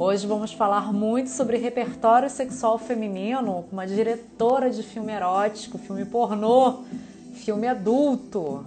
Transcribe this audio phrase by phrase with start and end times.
[0.00, 6.04] Hoje vamos falar muito sobre repertório sexual feminino com uma diretora de filme erótico, filme
[6.04, 6.84] pornô,
[7.34, 8.64] filme adulto,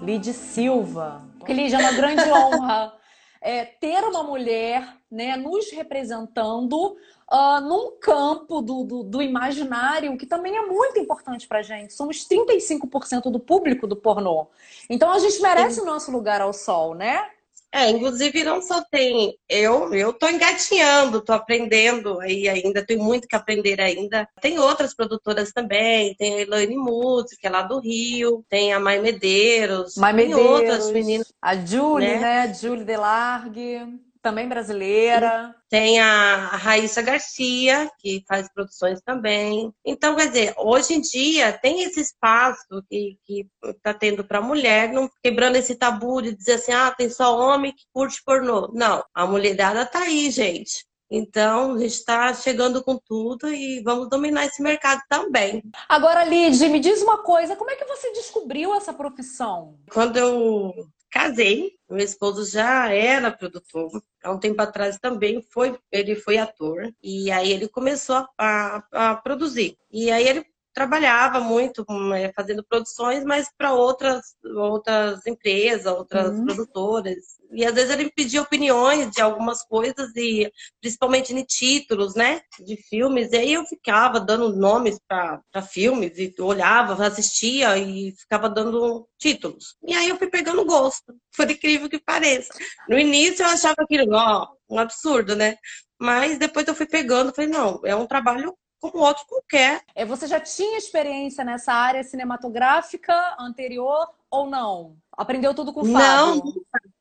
[0.00, 1.20] Lid Silva.
[1.48, 2.92] Lid, é uma grande honra
[3.40, 6.96] é, ter uma mulher né, nos representando
[7.28, 11.92] uh, num campo do, do, do, imaginário que também é muito importante pra gente.
[11.92, 14.46] Somos 35% do público do pornô.
[14.88, 15.80] Então a gente merece Sim.
[15.80, 17.30] o nosso lugar ao sol, né?
[17.76, 23.28] É, inclusive não só tem eu, eu tô engatinhando, tô aprendendo aí ainda, tenho muito
[23.28, 24.26] que aprender ainda.
[24.40, 28.80] Tem outras produtoras também, tem a Elaine Music, que é lá do Rio, tem a
[28.80, 31.30] Mai Medeiros, Mai Medeiros, tem outras meninas.
[31.42, 32.46] A Julie, né?
[32.46, 32.54] né?
[32.54, 34.05] Julie Delargue.
[34.26, 35.54] Também brasileira.
[35.70, 39.72] Tem a Raíssa Garcia, que faz produções também.
[39.84, 44.92] Então, quer dizer, hoje em dia tem esse espaço que está tendo para a mulher,
[44.92, 48.68] não quebrando esse tabu de dizer assim, ah, tem só homem que curte pornô.
[48.74, 50.84] Não, a mulherada está aí, gente.
[51.08, 55.62] Então, a gente está chegando com tudo e vamos dominar esse mercado também.
[55.88, 59.78] Agora, Lid, me diz uma coisa, como é que você descobriu essa profissão?
[59.92, 60.74] Quando eu
[61.10, 64.02] casei, meu esposo já era produtor.
[64.22, 66.92] Há um tempo atrás também foi, ele foi ator.
[67.02, 69.78] E aí ele começou a, a, a produzir.
[69.90, 70.44] E aí ele
[70.76, 76.44] trabalhava muito é, fazendo produções, mas para outras, outras empresas, outras uhum.
[76.44, 77.16] produtoras.
[77.50, 82.42] E às vezes ele pedia opiniões de algumas coisas, e principalmente em títulos, né?
[82.60, 83.32] De filmes.
[83.32, 89.76] E aí eu ficava dando nomes para filmes, e olhava, assistia e ficava dando títulos.
[89.82, 92.52] E aí eu fui pegando gosto, por incrível que pareça.
[92.86, 95.56] No início eu achava aquilo, ó, um absurdo, né?
[95.98, 99.82] Mas depois eu fui pegando, falei, não, é um trabalho como outro qualquer.
[99.94, 104.96] É, você já tinha experiência nessa área cinematográfica anterior ou não?
[105.12, 105.98] Aprendeu tudo com o Fábio?
[105.98, 106.42] Não,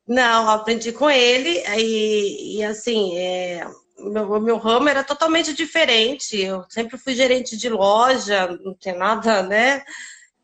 [0.07, 6.39] não, aprendi com ele e, e assim, é, meu, meu ramo era totalmente diferente.
[6.39, 9.83] Eu sempre fui gerente de loja, não tinha nada, né?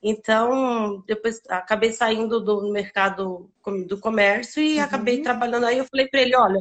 [0.04, 3.52] Então, depois acabei saindo do mercado
[3.88, 4.84] do comércio e uhum.
[4.84, 5.66] acabei trabalhando.
[5.66, 6.59] Aí eu falei para ele: olha,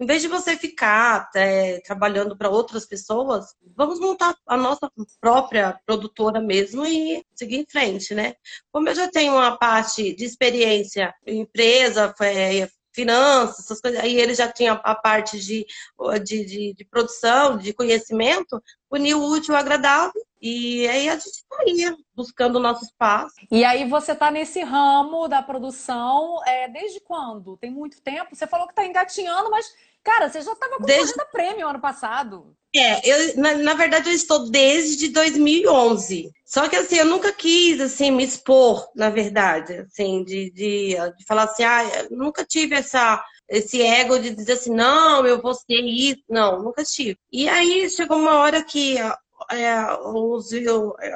[0.00, 5.78] em vez de você ficar é, trabalhando para outras pessoas, vamos montar a nossa própria
[5.86, 8.34] produtora mesmo e seguir em frente, né?
[8.72, 14.00] Como eu já tenho uma parte de experiência em empresa, é, finanças, essas coisas.
[14.00, 15.66] Aí ele já tinha a parte de,
[16.24, 20.22] de, de, de produção, de conhecimento, uniu o útil ao agradável.
[20.40, 23.34] E aí a gente tá ia buscando o nosso espaço.
[23.50, 27.58] E aí você tá nesse ramo da produção é, desde quando?
[27.58, 28.34] Tem muito tempo?
[28.34, 29.66] Você falou que tá engatinhando, mas,
[30.04, 31.14] cara, você já estava com desde...
[31.32, 32.54] prêmio ano passado.
[32.74, 36.30] É, eu, na, na, verdade eu estou desde 2011.
[36.44, 41.24] Só que assim, eu nunca quis assim me expor, na verdade, assim, de, de, de
[41.26, 45.80] falar assim, ah, nunca tive essa esse ego de dizer assim, não, eu vou ser
[45.80, 46.22] isso.
[46.28, 47.18] Não, nunca tive.
[47.32, 48.96] E aí chegou uma hora que
[49.50, 49.74] é,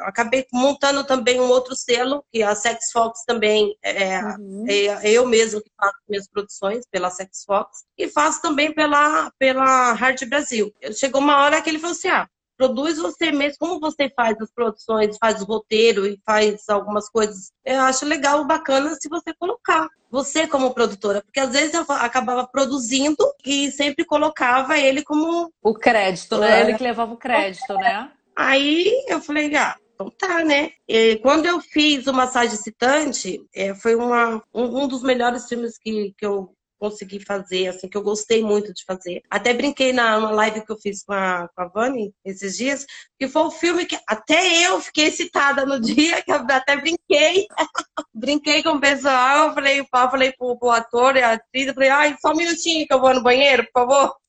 [0.03, 4.65] acabei montando também um outro selo, que a Sex Fox também é, uhum.
[4.69, 9.93] é, eu mesmo que faço minhas produções pela Sex Fox e faço também pela, pela
[9.93, 10.73] Hard Brasil.
[10.93, 12.29] Chegou uma hora que ele falou assim: ah,
[12.65, 17.53] produz você mesmo, como você faz as produções, faz o roteiro e faz algumas coisas.
[17.65, 22.47] Eu acho legal, bacana se você colocar você como produtora, porque às vezes eu acabava
[22.47, 26.61] produzindo e sempre colocava ele como o crédito, né?
[26.61, 26.63] É.
[26.63, 28.11] Ele que levava o crédito, né?
[28.37, 30.71] Aí eu falei, ah, então tá, né?
[30.89, 35.77] E quando eu fiz o Massagem Excitante, é, foi uma, um, um, dos melhores filmes
[35.79, 39.23] que, que eu consegui fazer, assim, que eu gostei muito de fazer.
[39.31, 42.87] Até brinquei na uma live que eu fiz com a, com a Vani esses dias,
[43.19, 47.47] que foi um filme que até eu fiquei excitada no dia, que até brinquei.
[48.15, 52.33] brinquei com o pessoal, falei, falei pro, pro ator e a atriz, falei, ai, só
[52.33, 54.24] um minutinho que eu vou no banheiro, por favor.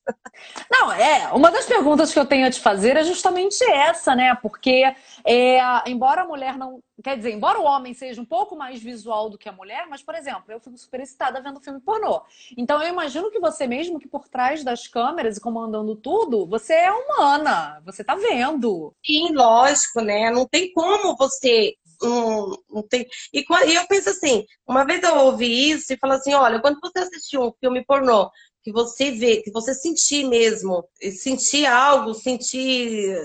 [0.70, 4.34] Não, é, uma das perguntas que eu tenho a te fazer é justamente essa, né?
[4.36, 4.84] Porque,
[5.24, 6.80] é, embora a mulher não.
[7.02, 10.02] Quer dizer, embora o homem seja um pouco mais visual do que a mulher, mas,
[10.02, 12.22] por exemplo, eu fico super excitada vendo filme pornô.
[12.56, 16.72] Então, eu imagino que você, mesmo que por trás das câmeras e comandando tudo, você
[16.72, 18.94] é humana, você tá vendo.
[19.04, 20.30] Sim, lógico, né?
[20.30, 23.06] Não tem como você não, não tem.
[23.32, 23.44] E,
[23.74, 27.42] eu penso assim, uma vez eu ouvi isso e falei assim: olha, quando você assistiu
[27.42, 28.30] um filme pornô,
[28.66, 33.16] que você vê, que você sentir mesmo, sentir algo, sentir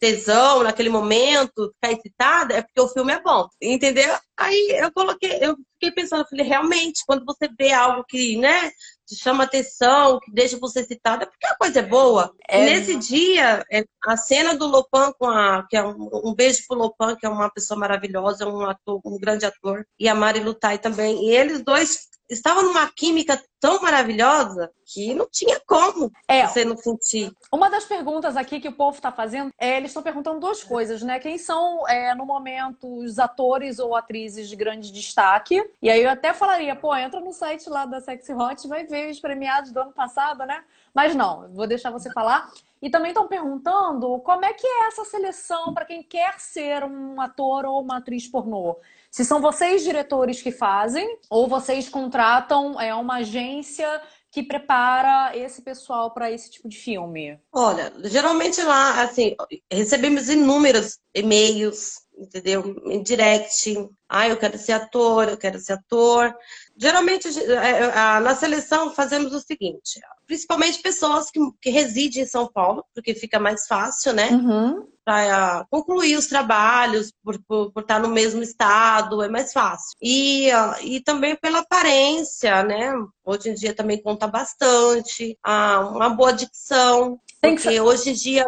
[0.00, 4.16] tesão naquele momento, ficar excitada, é porque o filme é bom, entendeu?
[4.38, 8.70] Aí eu coloquei, eu fiquei pensando, eu falei, realmente, quando você vê algo que, né,
[9.06, 12.34] te chama atenção, que deixa você excitada, é porque a coisa é boa.
[12.48, 12.64] É.
[12.64, 16.78] Nesse dia, é, a cena do Lopan com a, que é um, um, beijo pro
[16.78, 20.78] Lopan, que é uma pessoa maravilhosa, um ator, um grande ator, e a Mari Lutai
[20.78, 26.64] também, e eles dois estava numa química tão maravilhosa que não tinha como é, você
[26.64, 27.32] não sentir.
[27.52, 31.02] Uma das perguntas aqui que o povo está fazendo é eles estão perguntando duas coisas,
[31.02, 31.18] né?
[31.18, 35.62] Quem são, é, no momento, os atores ou atrizes de grande destaque?
[35.82, 39.10] E aí eu até falaria, pô, entra no site lá da Sexy Hot, vai ver
[39.10, 40.62] os premiados do ano passado, né?
[40.94, 42.50] Mas não, vou deixar você falar.
[42.80, 47.20] E também estão perguntando como é que é essa seleção para quem quer ser um
[47.20, 48.76] ator ou uma atriz pornô.
[49.16, 53.88] Se são vocês, diretores, que fazem, ou vocês contratam é, uma agência
[54.30, 57.40] que prepara esse pessoal para esse tipo de filme?
[57.50, 59.34] Olha, geralmente lá, assim,
[59.72, 62.76] recebemos inúmeros e-mails, entendeu?
[62.86, 63.88] Em direct.
[64.08, 66.34] Ah, eu quero ser ator, eu quero ser ator.
[66.76, 72.50] Geralmente, é, é, na seleção, fazemos o seguinte: principalmente pessoas que, que residem em São
[72.50, 74.30] Paulo, porque fica mais fácil, né?
[74.30, 74.86] Uhum.
[75.04, 79.96] Para concluir os trabalhos, por, por, por, estar no mesmo estado, é mais fácil.
[80.02, 80.48] E,
[80.82, 82.92] e também pela aparência, né?
[83.24, 85.38] Hoje em dia também conta bastante.
[85.42, 87.20] Ah, uma boa dicção.
[87.40, 88.44] Porque hoje em dia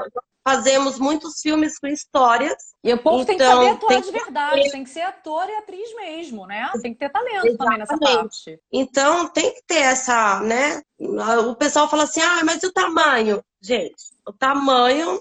[0.49, 2.57] fazemos muitos filmes com histórias.
[2.83, 4.71] E o povo então, tem que saber atuar tem de verdade, que...
[4.71, 6.71] tem que ser ator e atriz mesmo, né?
[6.81, 7.59] Tem que ter talento Exatamente.
[7.59, 8.61] também nessa parte.
[8.73, 10.81] Então tem que ter essa, né?
[10.99, 13.43] O pessoal fala assim, ah, mas e o tamanho?
[13.61, 15.21] Gente, o tamanho,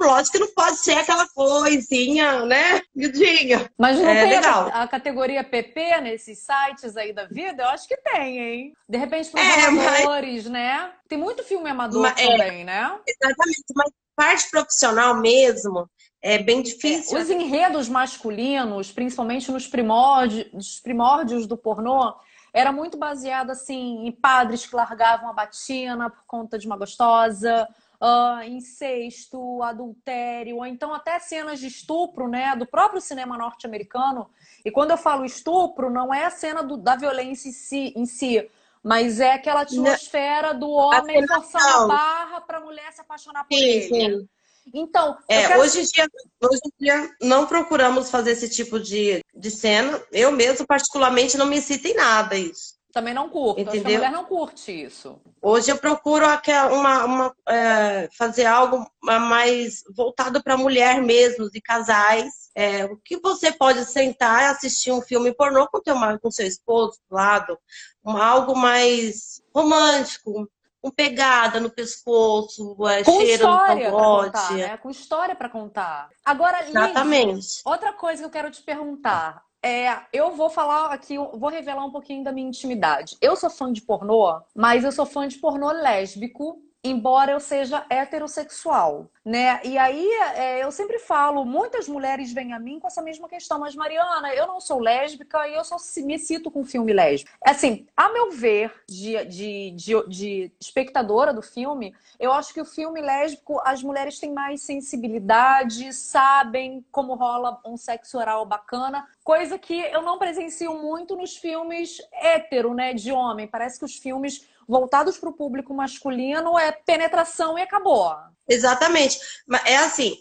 [0.00, 2.80] lógico que não pode ser aquela coisinha, né?
[2.94, 3.68] Miudinha.
[3.76, 4.70] Mas não é, tem legal.
[4.72, 7.64] A, a, categoria PP nesses sites aí da vida?
[7.64, 8.72] Eu acho que tem, hein?
[8.88, 10.52] De repente, para é, amadores, mas...
[10.52, 10.92] né?
[11.08, 12.98] Tem muito filme amador mas, é, também, é, né?
[13.06, 15.88] Exatamente, mas parte profissional mesmo,
[16.22, 17.18] é bem difícil.
[17.18, 22.14] Os enredos masculinos, principalmente nos primórdios, primórdios do pornô,
[22.52, 27.68] era muito baseado assim em padres que largavam a batina por conta de uma gostosa,
[28.00, 34.30] uh, incesto, adultério, ou então até cenas de estupro, né, do próprio cinema norte-americano.
[34.64, 38.06] E quando eu falo estupro, não é a cena do, da violência em si, em
[38.06, 38.48] si
[38.84, 43.56] mas é aquela atmosfera do homem forçando a barra para a mulher se apaixonar por
[43.56, 43.88] sim, ele.
[43.88, 44.28] Sim.
[44.74, 45.60] Então, é, quero...
[45.60, 46.06] hoje, em dia,
[46.42, 50.02] hoje em dia não procuramos fazer esse tipo de, de cena.
[50.12, 52.74] Eu mesmo, particularmente, não me incito em nada isso.
[52.94, 53.60] Também não curto.
[53.60, 53.80] Entendeu?
[53.80, 55.20] A mulher não curte isso.
[55.42, 56.24] Hoje eu procuro
[56.72, 63.18] uma, uma é, fazer algo mais voltado para mulher mesmo, de casais é, o que
[63.18, 67.58] você pode sentar e assistir um filme pornô com, teu, com seu esposo do lado,
[68.04, 70.48] um, algo mais romântico,
[70.80, 74.54] com pegada no pescoço, é, com cheiro no cangote.
[74.54, 74.76] Né?
[74.76, 76.10] Com história para contar.
[76.24, 77.62] Agora, Liz, Exatamente.
[77.64, 79.42] outra coisa que eu quero te perguntar.
[79.66, 83.16] É, eu vou falar aqui, vou revelar um pouquinho da minha intimidade.
[83.18, 87.86] Eu sou fã de pornô, mas eu sou fã de pornô lésbico embora eu seja
[87.88, 89.58] heterossexual, né?
[89.64, 93.58] E aí é, eu sempre falo, muitas mulheres vêm a mim com essa mesma questão,
[93.58, 97.34] mas Mariana, eu não sou lésbica e eu só me cito com filme lésbico.
[97.42, 102.66] Assim, a meu ver, de, de, de, de espectadora do filme, eu acho que o
[102.66, 109.58] filme lésbico, as mulheres têm mais sensibilidade, sabem como rola um sexo oral bacana, coisa
[109.58, 113.46] que eu não presencio muito nos filmes hétero, né, de homem.
[113.46, 118.14] Parece que os filmes voltados para o público masculino é penetração e acabou.
[118.48, 119.18] Exatamente.
[119.64, 120.18] É assim,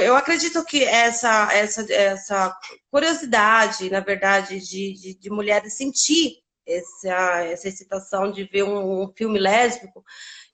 [0.00, 2.56] eu acredito que essa, essa, essa
[2.90, 9.12] curiosidade, na verdade, de, de, de mulheres sentir essa, essa excitação de ver um, um
[9.16, 10.04] filme lésbico,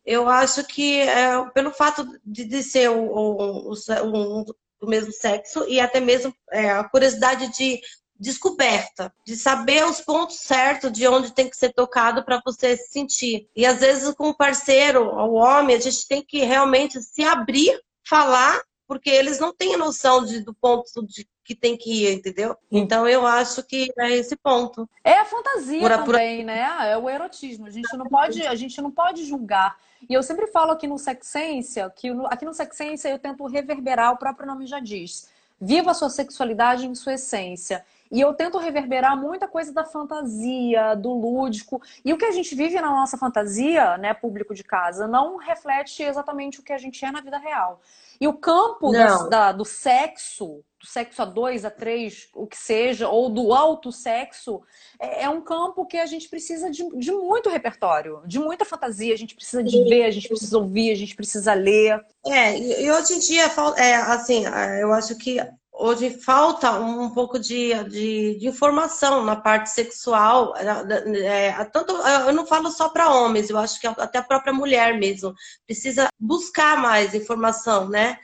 [0.05, 4.45] eu acho que é, pelo fato de, de ser o, o, o,
[4.81, 7.81] o, mesmo sexo e até mesmo é, a curiosidade de
[8.21, 12.93] descoberta, de saber os pontos certos de onde tem que ser tocado para você se
[12.93, 13.49] sentir.
[13.57, 17.81] E às vezes com o parceiro, o homem, a gente tem que realmente se abrir,
[18.07, 22.57] falar, porque eles não têm noção de, do ponto de que tem que ir, entendeu?
[22.71, 24.89] Então eu acho que é esse ponto.
[25.03, 26.47] É a fantasia por, também, por...
[26.47, 26.93] né?
[26.93, 27.67] É o erotismo.
[27.67, 29.77] A gente não pode, a gente não pode julgar.
[30.09, 34.19] E eu sempre falo aqui no Sexência, que aqui no Sexência eu tento reverberar, o
[34.19, 35.29] próprio nome já diz.
[35.61, 37.85] Viva a sua sexualidade em sua essência.
[38.11, 41.81] E eu tento reverberar muita coisa da fantasia, do lúdico.
[42.05, 46.03] E o que a gente vive na nossa fantasia, né, público de casa, não reflete
[46.03, 47.81] exatamente o que a gente é na vida real.
[48.21, 52.57] E o campo da, da, do sexo, do sexo a dois, a três, o que
[52.57, 54.61] seja, ou do alto sexo,
[54.99, 59.15] é, é um campo que a gente precisa de, de, muito repertório, de muita fantasia.
[59.15, 62.05] A gente precisa de ver, a gente precisa ouvir, a gente precisa ler.
[62.27, 63.45] É, e hoje em dia,
[63.77, 64.45] é, assim,
[64.81, 65.39] eu acho que
[65.81, 70.55] hoje falta um pouco de, de, de, informação na parte sexual.
[70.57, 74.99] É, tanto, eu não falo só para homens, eu acho que até a própria mulher
[74.99, 75.35] mesmo
[75.67, 78.19] precisa buscar mais informação, né?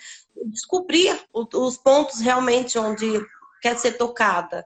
[0.44, 3.24] Descobrir os pontos realmente onde
[3.62, 4.64] quer ser tocada.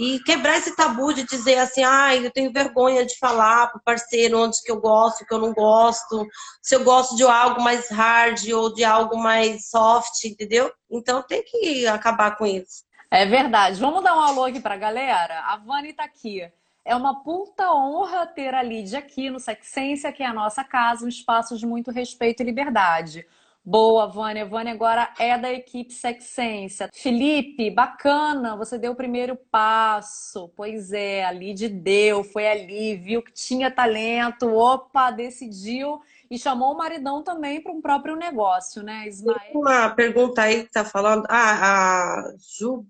[0.00, 3.82] E quebrar esse tabu de dizer assim, ai, ah, eu tenho vergonha de falar pro
[3.84, 6.26] parceiro onde que eu gosto, que eu não gosto,
[6.62, 10.72] se eu gosto de algo mais hard ou de algo mais soft, entendeu?
[10.90, 12.82] Então tem que acabar com isso.
[13.10, 13.78] É verdade.
[13.78, 15.40] Vamos dar um alô aqui pra galera?
[15.40, 16.50] A Vani tá aqui.
[16.82, 21.04] É uma puta honra ter a Lídia aqui no Sexência, que é a nossa casa,
[21.04, 23.26] um espaço de muito respeito e liberdade.
[23.64, 24.46] Boa, Vânia.
[24.46, 26.88] Vânia agora é da equipe Sexência.
[26.94, 30.48] Felipe, bacana, você deu o primeiro passo.
[30.56, 36.00] Pois é, a Lid deu, foi ali, viu que tinha talento, opa, decidiu
[36.30, 39.38] e chamou o maridão também para um próprio negócio, né, Ismael?
[39.54, 41.26] Uma pergunta aí que tá falando.
[41.28, 42.86] Ah, a Ju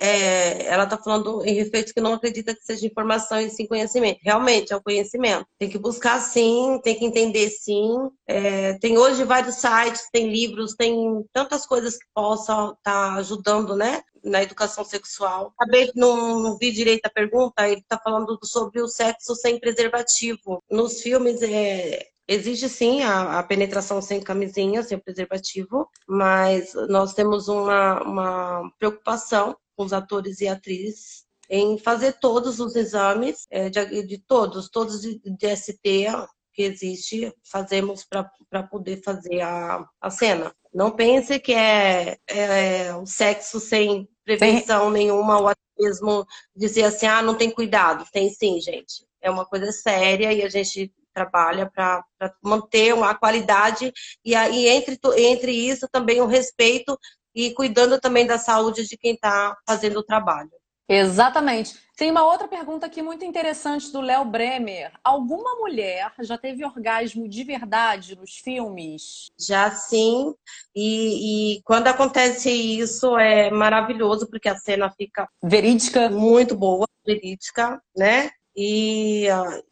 [0.00, 4.18] é, ela está falando em respeito que não acredita que seja informação e sim conhecimento.
[4.22, 5.46] Realmente, é o conhecimento.
[5.58, 8.10] Tem que buscar sim, tem que entender sim.
[8.26, 13.76] É, tem hoje vários sites, tem livros, tem tantas coisas que possam estar tá ajudando,
[13.76, 14.02] né?
[14.24, 15.52] Na educação sexual.
[15.56, 20.62] Acabei, não, não vi direito a pergunta, ele está falando sobre o sexo sem preservativo.
[20.68, 27.46] Nos filmes, é, Existe sim a, a, penetração sem camisinha, sem preservativo, mas nós temos
[27.46, 34.02] uma, uma preocupação com os atores e atrizes em fazer todos os exames é, de,
[34.04, 36.08] de, todos, todos de, de ST
[36.52, 40.52] que existe, fazemos para poder fazer a, a cena.
[40.74, 47.06] Não pense que é, é o sexo sem prevenção nenhuma, ou até mesmo dizer assim,
[47.06, 48.04] ah, não tem cuidado.
[48.10, 49.06] Tem sim, gente.
[49.20, 52.04] É uma coisa séria e a gente trabalha para
[52.42, 53.90] manter uma qualidade
[54.22, 56.98] e aí entre, entre isso também o respeito
[57.34, 60.50] e cuidando também da saúde de quem está fazendo o trabalho.
[60.88, 61.74] Exatamente.
[61.96, 64.92] Tem uma outra pergunta aqui muito interessante do Léo Bremer.
[65.02, 69.26] Alguma mulher já teve orgasmo de verdade nos filmes?
[69.40, 70.34] Já sim.
[70.74, 76.08] E, e, quando acontece isso é maravilhoso, porque a cena fica verídica.
[76.08, 78.30] Muito boa, verídica, né?
[78.54, 79.26] E,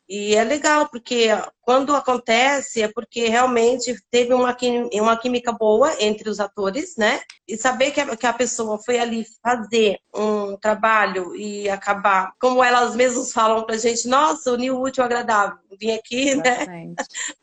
[0.08, 1.28] e é legal, porque
[1.64, 4.54] quando acontece é porque realmente teve uma,
[4.92, 7.20] uma química boa entre os atores, né?
[7.48, 12.62] E saber que a, que a pessoa foi ali fazer um trabalho e acabar, como
[12.62, 15.58] elas mesmas falam pra gente, nossa, o New útil agradável.
[15.80, 16.94] Vim aqui, né?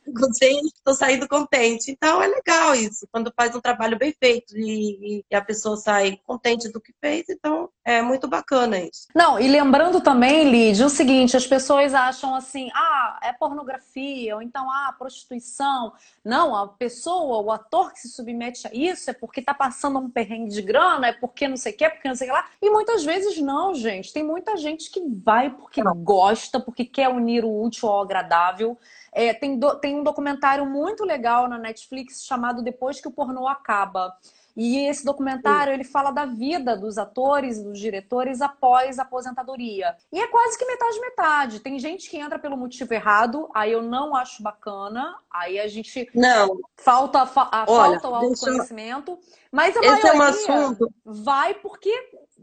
[0.07, 1.91] Gostei, estou saindo contente.
[1.91, 6.17] Então é legal isso, quando faz um trabalho bem feito e, e a pessoa sai
[6.25, 9.07] contente do que fez, então é muito bacana isso.
[9.13, 14.41] Não, e lembrando também, Lídia, o seguinte, as pessoas acham assim, ah, é pornografia, ou
[14.41, 15.93] então, ah, prostituição.
[16.23, 20.09] Não, a pessoa, o ator que se submete a isso é porque tá passando um
[20.09, 22.37] perrengue de grana, é porque não sei o que, é porque não sei o que
[22.37, 22.49] lá.
[22.61, 24.13] E muitas vezes não, gente.
[24.13, 25.95] Tem muita gente que vai porque não.
[25.95, 28.77] gosta, porque quer unir o útil ao agradável.
[29.11, 33.47] É, tem, do, tem um documentário muito legal na Netflix chamado Depois que o Pornô
[33.47, 34.15] Acaba.
[34.55, 39.95] E esse documentário ele fala da vida dos atores e dos diretores após a aposentadoria.
[40.11, 41.59] E é quase que metade metade.
[41.59, 45.15] Tem gente que entra pelo motivo errado, aí eu não acho bacana.
[45.31, 49.19] Aí a gente não falta a, Olha, falta o autoconhecimento,
[49.51, 50.93] mas a esse maioria é um assunto...
[51.05, 51.91] vai porque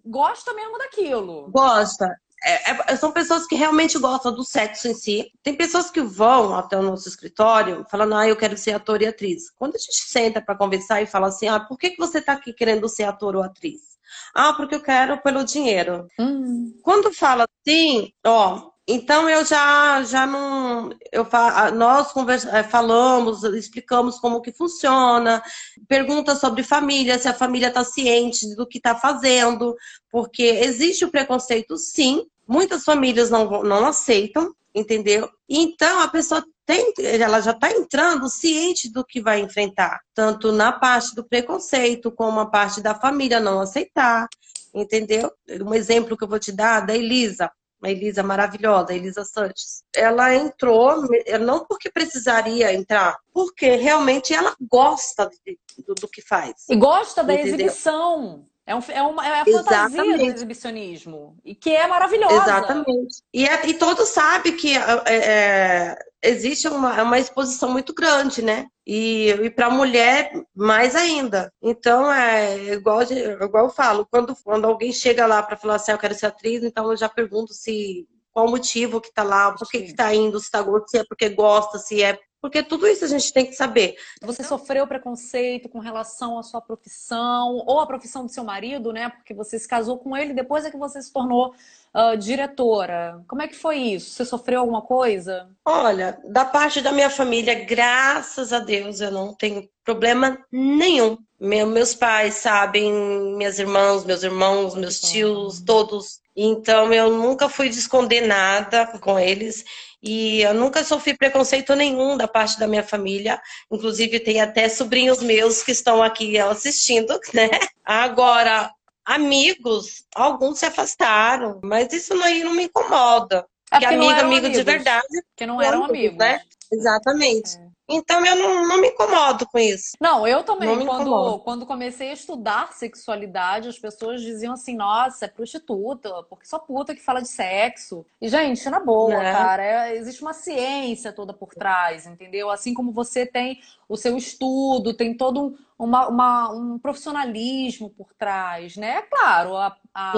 [0.05, 1.51] gosta mesmo daquilo.
[1.51, 2.19] Gosta.
[2.45, 5.31] É, é, são pessoas que realmente gostam do sexo em si.
[5.43, 9.07] Tem pessoas que vão até o nosso escritório falando, ah, eu quero ser ator e
[9.07, 9.51] atriz.
[9.51, 12.35] Quando a gente senta para conversar e fala assim, ah, por que, que você está
[12.35, 13.99] aqui querendo ser ator ou atriz?
[14.35, 16.07] Ah, porque eu quero pelo dinheiro.
[16.19, 16.79] Hum.
[16.83, 21.27] Quando fala assim, ó, então eu já já não eu
[21.75, 22.11] nós
[22.47, 25.43] é, falamos, explicamos como que funciona,
[25.87, 29.77] pergunta sobre família, se a família está ciente do que está fazendo,
[30.11, 32.27] porque existe o preconceito, sim.
[32.47, 35.29] Muitas famílias não não aceitam, entendeu?
[35.47, 40.73] Então a pessoa tem, ela já está entrando ciente do que vai enfrentar, tanto na
[40.73, 44.27] parte do preconceito como a parte da família não aceitar,
[44.75, 45.31] entendeu?
[45.63, 49.83] Um exemplo que eu vou te dar da Elisa uma Elisa maravilhosa, a Elisa Santos.
[49.95, 51.03] Ela entrou,
[51.41, 56.67] não porque precisaria entrar, porque realmente ela gosta de, do, do, que faz.
[56.69, 57.55] E gosta da entendeu?
[57.55, 58.45] exibição.
[58.67, 59.97] É, um, é, uma, é a Exatamente.
[59.97, 61.37] fantasia do exibicionismo.
[61.43, 62.35] E que é maravilhosa.
[62.35, 63.23] Exatamente.
[63.33, 68.67] E, é, e todos sabem que é, é, existe uma, uma exposição muito grande, né?
[68.87, 71.53] E, e para a mulher, mais ainda.
[71.63, 75.95] Então, é igual, igual eu falo, quando, quando alguém chega lá para falar assim, ah,
[75.95, 79.53] eu quero ser atriz, então eu já pergunto se qual o motivo que está lá,
[79.53, 83.05] por que está indo, se, está se é porque gosta, se é porque tudo isso
[83.05, 83.97] a gente tem que saber.
[84.23, 89.09] Você sofreu preconceito com relação à sua profissão ou à profissão do seu marido, né?
[89.09, 91.55] Porque você se casou com ele depois é que você se tornou
[91.95, 93.23] uh, diretora.
[93.27, 94.11] Como é que foi isso?
[94.11, 95.49] Você sofreu alguma coisa?
[95.65, 101.19] Olha, da parte da minha família, graças a Deus, eu não tenho problema nenhum.
[101.41, 102.93] Meu, meus pais sabem,
[103.37, 106.21] minhas irmãs, meus irmãos, meus tios, todos.
[106.37, 109.65] Então eu nunca fui de esconder nada com eles.
[110.03, 113.41] E eu nunca sofri preconceito nenhum da parte da minha família.
[113.71, 117.51] Inclusive, tem até sobrinhos meus que estão aqui assistindo, né?
[117.85, 118.71] Agora,
[119.05, 123.47] amigos, alguns se afastaram, mas isso aí não me incomoda.
[123.71, 125.23] É porque amigo, amigo amigos, de verdade.
[125.37, 126.17] Que não eram amigos.
[126.17, 126.41] Né?
[126.73, 127.57] Exatamente.
[127.57, 127.68] É.
[127.89, 129.97] Então eu não, não me incomodo com isso.
[129.99, 130.85] Não, eu também.
[130.85, 136.59] Quando, quando comecei a estudar sexualidade, as pessoas diziam assim: nossa, é prostituta, porque só
[136.59, 138.05] puta que fala de sexo.
[138.21, 139.33] E, gente, na boa, é.
[139.33, 142.51] cara, é, existe uma ciência toda por trás, entendeu?
[142.51, 148.13] Assim como você tem o seu estudo, tem todo um, uma, uma, um profissionalismo por
[148.13, 148.97] trás, né?
[148.99, 150.13] É claro, a, a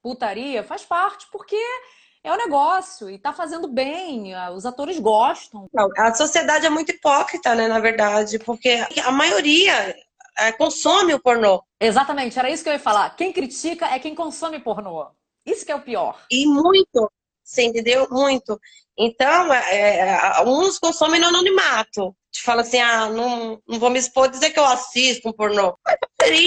[0.00, 1.56] putaria faz parte, porque
[2.28, 5.68] é o um negócio e tá fazendo bem, os atores gostam.
[5.72, 9.96] Não, a sociedade é muito hipócrita, né, na verdade, porque a maioria
[10.36, 11.62] é, consome o pornô.
[11.80, 13.16] Exatamente, era isso que eu ia falar.
[13.16, 15.06] Quem critica é quem consome pornô.
[15.44, 16.20] Isso que é o pior.
[16.30, 17.10] E muito,
[17.42, 18.06] você entendeu?
[18.10, 18.60] Muito.
[18.96, 22.14] Então, é, é uns consomem no anonimato.
[22.42, 25.76] Fala assim, ah, não, não vou me expor dizer que eu assisto um pornô.
[25.84, 25.96] Mas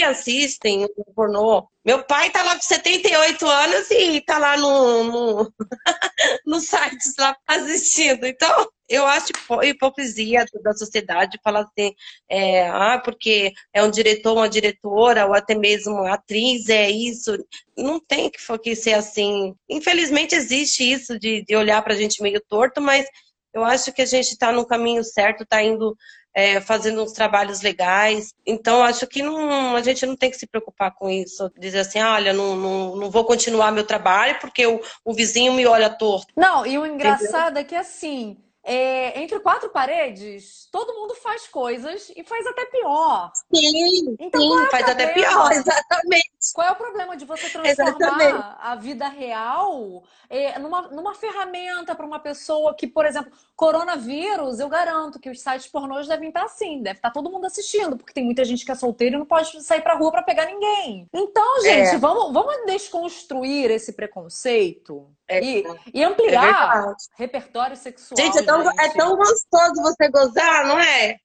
[0.03, 1.67] a assistem um pornô.
[1.83, 5.53] Meu pai tá lá com 78 anos e tá lá no, no,
[6.45, 8.25] no site lá assistindo.
[8.25, 9.27] Então, eu acho
[9.63, 11.95] hipocrisia da sociedade falar assim,
[12.29, 17.31] é, ah, porque é um diretor, uma diretora, ou até mesmo atriz, é isso.
[17.75, 19.55] Não tem que, que ser assim.
[19.69, 23.07] Infelizmente existe isso de, de olhar pra gente meio torto, mas
[23.53, 25.95] eu acho que a gente está no caminho certo, está indo
[26.33, 28.33] é, fazendo uns trabalhos legais.
[28.45, 31.51] Então, acho que não, a gente não tem que se preocupar com isso.
[31.57, 35.65] Dizer assim, olha, não, não, não vou continuar meu trabalho porque o, o vizinho me
[35.65, 36.33] olha torto.
[36.35, 37.61] Não, e o engraçado Entendeu?
[37.61, 43.31] é que assim é, entre quatro paredes, todo mundo faz coisas e faz até pior.
[43.53, 46.29] Sim, então, sim, é faz até pior, exatamente.
[46.53, 48.45] Qual é o problema de você transformar exatamente.
[48.59, 54.69] a vida real é, numa, numa ferramenta para uma pessoa que, por exemplo, coronavírus, eu
[54.69, 58.23] garanto que os sites pornôs devem estar assim, deve estar todo mundo assistindo, porque tem
[58.23, 61.07] muita gente que é solteira e não pode sair pra rua para pegar ninguém.
[61.13, 61.97] Então, gente, é.
[61.97, 65.63] vamos, vamos desconstruir esse preconceito é, e,
[65.93, 68.17] e, ampliar é repertório sexual.
[68.17, 71.17] Gente, é tão, é tão gostoso você gozar, não é?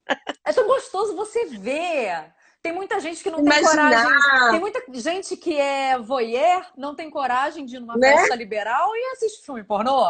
[0.45, 2.33] É tão gostoso você ver.
[2.63, 3.71] Tem muita gente que não Imaginar.
[3.71, 4.51] tem coragem.
[4.51, 8.17] Tem muita gente que é voyeur, não tem coragem de ir numa né?
[8.17, 10.05] festa liberal e assiste filme pornô.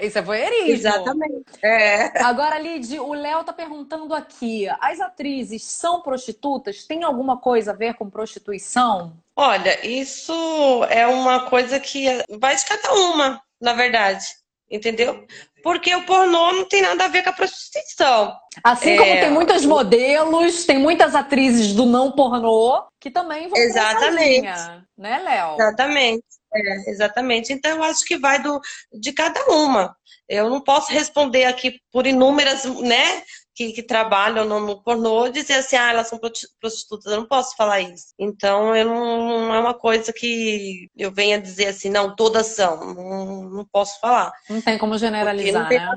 [0.00, 0.70] Isso é voyeurismo.
[0.70, 1.44] Exatamente.
[1.62, 2.22] É.
[2.22, 6.84] Agora, Lid, o Léo tá perguntando aqui: as atrizes são prostitutas?
[6.84, 9.12] Tem alguma coisa a ver com prostituição?
[9.40, 14.26] Olha, isso é uma coisa que vai de cada uma, na verdade.
[14.68, 15.24] Entendeu?
[15.62, 18.34] Porque o pornô não tem nada a ver com a prostituição.
[18.64, 19.20] Assim como é...
[19.20, 24.40] tem muitos modelos, tem muitas atrizes do não pornô que também vão Exatamente.
[24.40, 25.54] Linha, né, Léo?
[25.54, 26.24] Exatamente.
[26.52, 27.52] É, exatamente.
[27.52, 28.60] Então, eu acho que vai do,
[28.92, 29.96] de cada uma.
[30.28, 33.22] Eu não posso responder aqui por inúmeras, né,
[33.58, 36.20] que, que trabalham no, no, pornô, dizer assim, ah, elas são
[36.60, 37.12] prostitutas.
[37.12, 38.14] Eu não posso falar isso.
[38.16, 42.94] Então, eu não, não é uma coisa que eu venha dizer assim, não, todas são.
[42.94, 44.32] Não, não posso falar.
[44.48, 45.90] Não tem como generalizar, não tem né?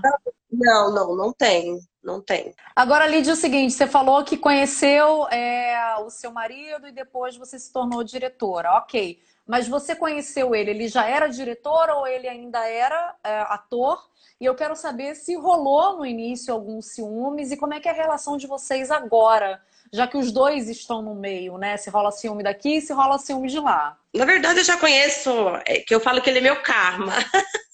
[0.52, 1.78] Não, não, não tem.
[2.04, 2.56] Não tem.
[2.76, 7.38] Agora, Lídia, é o seguinte: você falou que conheceu é, o seu marido e depois
[7.38, 8.72] você se tornou diretora.
[8.78, 9.20] Ok.
[9.46, 14.02] Mas você conheceu ele, ele já era diretor ou ele ainda era é, ator?
[14.42, 17.92] E eu quero saber se rolou no início alguns ciúmes e como é que é
[17.92, 19.62] a relação de vocês agora,
[19.94, 21.78] já que os dois estão no meio, né?
[21.78, 23.96] Se rola ciúme daqui e se rola ciúme de lá.
[24.16, 25.30] Na verdade, eu já conheço,
[25.64, 27.14] é, que eu falo que ele é meu karma.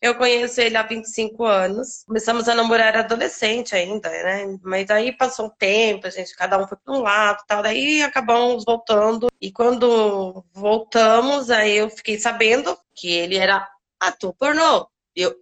[0.00, 2.04] Eu conheço ele há 25 anos.
[2.06, 4.56] Começamos a namorar adolescente ainda, né?
[4.62, 7.64] Mas aí passou um tempo, a gente, cada um foi para um lado tal.
[7.64, 9.26] Daí acabamos voltando.
[9.40, 13.68] E quando voltamos, aí eu fiquei sabendo que ele era
[13.98, 14.88] ator pornô.
[15.16, 15.34] Eu.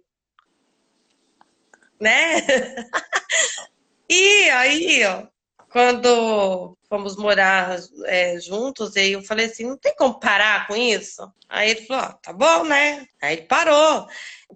[1.99, 2.41] Né?
[4.09, 5.27] e aí, ó,
[5.69, 11.29] quando fomos morar é, juntos, e eu falei assim, não tem como parar com isso?
[11.49, 13.05] Aí ele falou, tá bom, né?
[13.21, 14.07] Aí ele parou.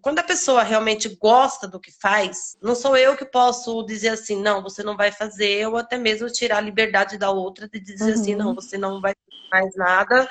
[0.02, 4.42] Quando a pessoa realmente gosta do que faz, não sou eu que posso dizer assim,
[4.42, 8.16] não, você não vai fazer, ou até mesmo tirar a liberdade da outra de dizer
[8.16, 8.22] uhum.
[8.22, 10.30] assim, não, você não vai fazer mais nada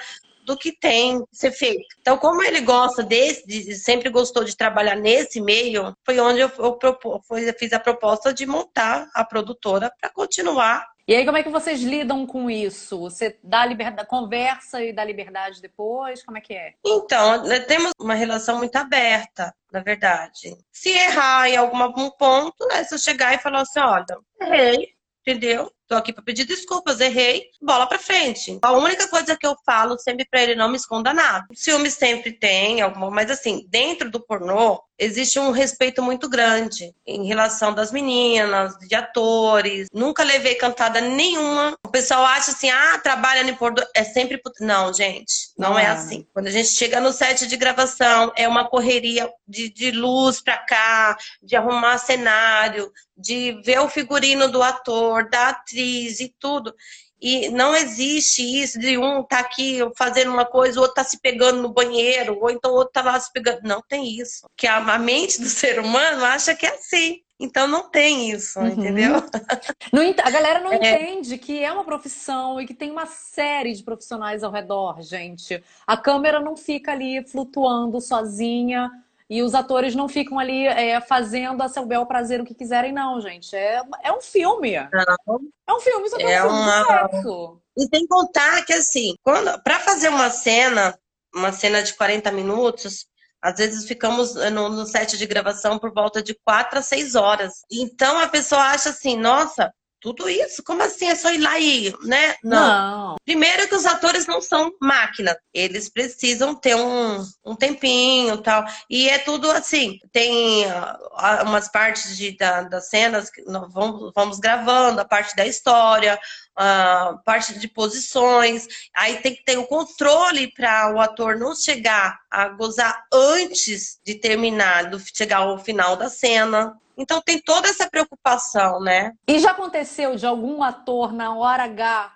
[0.51, 1.87] do que tem que ser feito.
[2.01, 6.51] Então, como ele gosta desse, de, sempre gostou de trabalhar nesse meio, foi onde eu,
[6.59, 11.43] eu, eu fiz a proposta de montar a produtora para continuar e aí, como é
[11.43, 12.97] que vocês lidam com isso?
[13.01, 16.23] Você dá liberdade, conversa e dá liberdade depois?
[16.23, 16.75] Como é que é?
[16.87, 20.57] Então, temos uma relação muito aberta, na verdade.
[20.71, 22.85] Se errar em algum ponto, né?
[22.85, 24.07] Se eu chegar e falar assim, olha,
[24.41, 24.91] errei,
[25.27, 25.69] entendeu?
[25.91, 28.57] Tô aqui para pedir desculpas, errei, bola para frente.
[28.63, 31.45] A única coisa que eu falo sempre para ele não me esconda nada.
[31.53, 37.27] Ciúme sempre tem, alguma, mas assim, dentro do pornô, existe um respeito muito grande em
[37.27, 39.89] relação das meninas, de atores.
[39.93, 41.75] Nunca levei cantada nenhuma.
[41.85, 45.85] O pessoal acha assim, ah, trabalha no pornô, é sempre não, gente, não, não é,
[45.85, 46.27] é assim.
[46.35, 50.59] Quando a gente chega no set de gravação, é uma correria de, de luz para
[50.59, 56.75] cá, de arrumar cenário, de ver o figurino do ator, da atriz e tudo.
[57.21, 61.21] E não existe isso de um tá aqui fazendo uma coisa, o outro tá se
[61.21, 63.61] pegando no banheiro, ou então o outro tá lá se pegando.
[63.63, 64.49] Não tem isso.
[64.57, 67.21] Que a, a mente do ser humano acha que é assim.
[67.39, 68.69] Então não tem isso, uhum.
[68.69, 69.15] entendeu?
[70.23, 70.77] a galera não é.
[70.77, 75.63] entende que é uma profissão e que tem uma série de profissionais ao redor, gente.
[75.87, 78.91] A câmera não fica ali flutuando sozinha
[79.31, 82.93] e os atores não ficam ali é, fazendo a seu bel prazer o que quiserem,
[82.93, 83.55] não, gente.
[83.55, 84.73] É, é um filme.
[84.93, 85.41] Não.
[85.69, 86.85] É um filme sobre é uma...
[86.85, 87.61] sexo.
[87.77, 90.99] E tem que contar que, assim, quando para fazer uma cena,
[91.33, 93.07] uma cena de 40 minutos,
[93.41, 97.53] às vezes ficamos no, no, set de gravação por volta de 4 a 6 horas.
[97.71, 100.63] Então a pessoa acha assim, nossa, tudo isso?
[100.63, 101.09] Como assim?
[101.09, 102.35] É só ir lá e, né?
[102.43, 102.59] Não.
[102.59, 103.17] não.
[103.25, 105.37] Primeiro que os atores não são máquina.
[105.53, 108.65] Eles precisam ter um, um tempinho tal.
[108.89, 109.99] E é tudo assim.
[110.13, 115.37] Tem uh, umas partes de, da, das cenas que nós vamos, vamos gravando, a parte
[115.37, 116.19] da história,
[116.57, 118.67] a parte de posições.
[118.95, 123.99] Aí tem que ter o um controle para o ator não chegar a gozar antes
[124.05, 126.77] de terminar, do chegar ao final da cena.
[126.97, 129.13] Então tem toda essa preocupação, né?
[129.27, 132.13] E já aconteceu de algum ator na hora H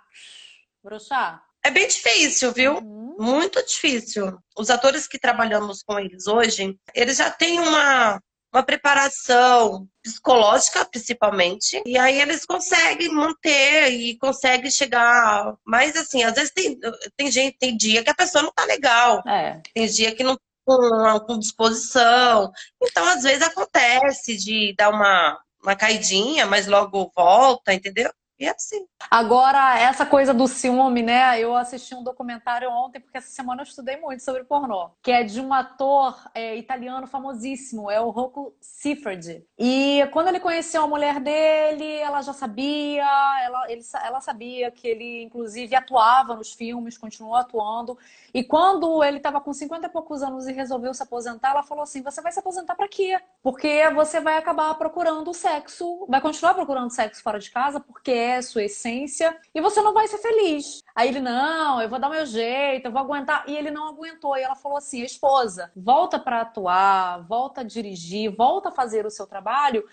[0.83, 1.43] brochar?
[1.65, 2.75] É bem difícil, viu?
[2.75, 3.17] Uhum.
[3.19, 4.39] Muito difícil.
[4.59, 8.21] Os atores que trabalhamos com eles hoje, eles já têm uma,
[8.55, 15.57] uma preparação psicológica, principalmente, e aí eles conseguem manter e conseguem chegar.
[15.67, 16.79] Mas assim, às vezes tem,
[17.17, 19.23] tem gente, tem dia que a pessoa não tá legal.
[19.27, 19.61] É.
[19.75, 22.51] Tem dia que não com, com disposição.
[22.83, 28.11] Então, às vezes acontece de dar uma, uma caidinha, mas logo volta, entendeu?
[28.39, 28.87] E é assim.
[29.09, 31.39] Agora, essa coisa do ciúme, né?
[31.39, 35.23] Eu assisti um documentário ontem, porque essa semana eu estudei muito sobre pornô, que é
[35.23, 39.47] de um ator é, italiano famosíssimo, é o Rocco Siffredi.
[39.57, 43.07] E quando ele conheceu a mulher dele, ela já sabia,
[43.45, 47.97] ela, ele, ela sabia que ele, inclusive, atuava nos filmes, continuou atuando.
[48.33, 51.85] E quando ele estava com 50 e poucos anos e resolveu se aposentar, ela falou
[51.85, 53.21] assim: Você vai se aposentar para quê?
[53.43, 58.43] Porque você vai acabar procurando sexo, vai continuar procurando sexo fora de casa, porque é
[58.43, 60.83] sua essência, e você não vai ser feliz.
[60.95, 63.45] Aí ele: Não, eu vou dar meu jeito, eu vou aguentar.
[63.49, 64.37] E ele não aguentou.
[64.37, 69.11] E ela falou assim: Esposa, volta para atuar, volta a dirigir, volta a fazer o
[69.11, 69.85] seu trabalho,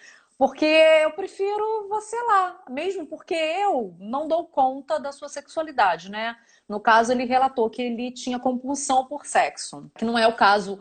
[0.42, 6.36] porque eu prefiro você lá, mesmo porque eu não dou conta da sua sexualidade, né?
[6.68, 10.80] No caso, ele relatou que ele tinha compulsão por sexo, que não é o caso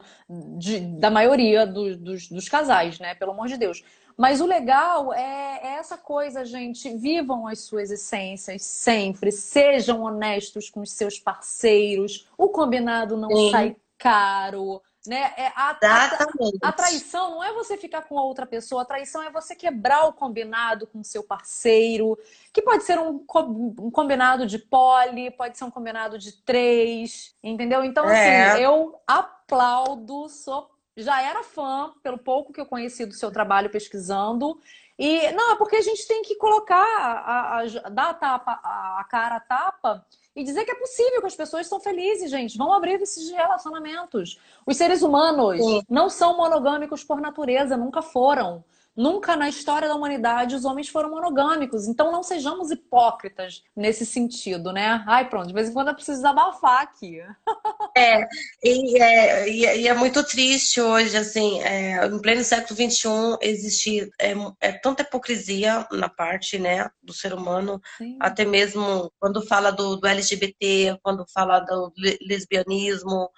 [0.56, 3.14] de, da maioria do, dos, dos casais, né?
[3.14, 3.84] Pelo amor de Deus.
[4.20, 6.94] Mas o legal é, é, essa coisa, gente.
[6.94, 9.32] Vivam as suas essências sempre.
[9.32, 12.28] Sejam honestos com os seus parceiros.
[12.36, 13.50] O combinado não Sim.
[13.50, 14.82] sai caro.
[15.06, 15.32] Né?
[15.38, 19.22] É a, a, a, traição não é você ficar com a outra pessoa, a traição
[19.22, 22.18] é você quebrar o combinado com o seu parceiro,
[22.52, 23.24] que pode ser um,
[23.78, 27.82] um combinado de poli, pode ser um combinado de três, entendeu?
[27.82, 28.50] Então, é.
[28.50, 33.70] assim, eu aplaudo, sou, já era fã, pelo pouco que eu conheci do seu trabalho
[33.70, 34.58] pesquisando.
[34.98, 39.00] E não, é porque a gente tem que colocar, a, a, dar a, tapa, a,
[39.00, 42.58] a cara a tapa e dizer que é possível, que as pessoas são felizes, gente.
[42.58, 44.38] Vão abrir esses relacionamentos.
[44.66, 45.82] Os seres humanos Sim.
[45.88, 48.62] não são monogâmicos por natureza, nunca foram.
[49.00, 51.88] Nunca na história da humanidade os homens foram monogâmicos.
[51.88, 55.02] Então não sejamos hipócritas nesse sentido, né?
[55.08, 57.18] Ai, pronto, de vez em quando eu preciso abafar aqui.
[57.96, 58.28] É,
[58.62, 63.08] e é, e é muito triste hoje, assim, é, em pleno século XXI
[63.40, 68.18] existir é, é, tanta hipocrisia na parte, né, do ser humano, Sim.
[68.20, 73.30] até mesmo quando fala do, do LGBT, quando fala do lesbianismo,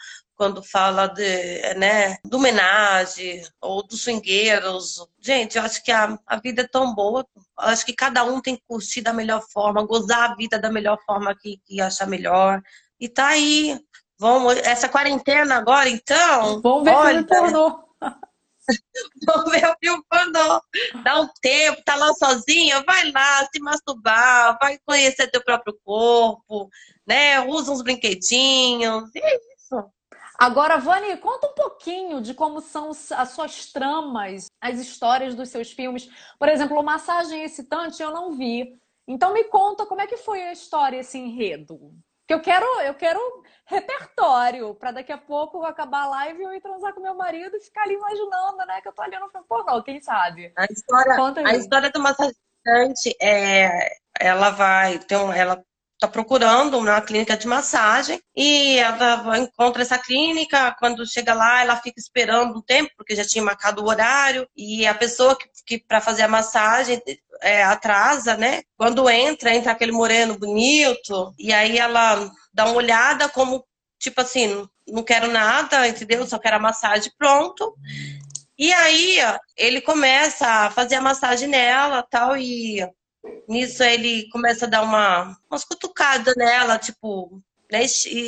[0.43, 5.07] quando fala de, né, do homenagem ou dos swingueiros.
[5.21, 7.25] Gente, eu acho que a, a vida é tão boa.
[7.37, 10.69] Eu acho que cada um tem que curtir da melhor forma, gozar a vida da
[10.69, 12.61] melhor forma que, que achar melhor.
[12.99, 13.79] E tá aí.
[14.19, 16.61] Vamos, essa quarentena agora, então.
[16.61, 17.85] Vamos ver olha, pornô.
[19.25, 20.61] Vamos ver o filme pornô.
[21.05, 26.69] Dá um tempo, tá lá sozinha, vai lá se masturbar, vai conhecer teu próprio corpo,
[27.07, 27.41] né?
[27.47, 29.09] Usa uns brinquedinhos.
[29.15, 29.52] E é.
[30.43, 35.71] Agora, Vani, conta um pouquinho de como são as suas tramas, as histórias dos seus
[35.71, 36.11] filmes.
[36.37, 38.77] Por exemplo, o Massagem Excitante eu não vi.
[39.07, 41.95] Então me conta como é que foi a história, esse enredo.
[42.27, 43.21] Que eu quero, eu quero
[43.67, 47.57] repertório para daqui a pouco acabar a live e eu ir transar com meu marido
[47.57, 48.81] e ficar ali imaginando, né?
[48.81, 50.53] Que eu tô olhando filme pornô, quem sabe?
[50.57, 52.41] A história, a história do massagista
[53.21, 55.65] é, ela vai um, ela
[56.03, 60.75] está procurando uma clínica de massagem e ela encontra essa clínica.
[60.81, 64.85] Quando chega lá, ela fica esperando um tempo, porque já tinha marcado o horário, e
[64.85, 67.01] a pessoa que, que para fazer a massagem
[67.41, 68.63] é, atrasa, né?
[68.77, 73.65] Quando entra, entra aquele moreno bonito, e aí ela dá uma olhada como,
[73.99, 76.27] tipo assim, não quero nada, entendeu?
[76.27, 77.77] Só quero a massagem pronto.
[78.59, 79.19] E aí
[79.57, 82.81] ele começa a fazer a massagem nela tal, e
[83.49, 87.85] Nisso ele começa a dar uma, umas cutucadas nela, tipo, né,